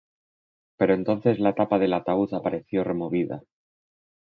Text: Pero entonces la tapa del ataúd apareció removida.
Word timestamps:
Pero 0.79 0.95
entonces 0.95 1.37
la 1.39 1.53
tapa 1.53 1.77
del 1.77 1.93
ataúd 1.93 2.33
apareció 2.33 2.83
removida. 2.83 3.43